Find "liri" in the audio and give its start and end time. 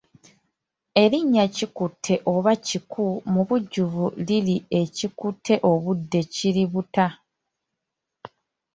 4.27-4.57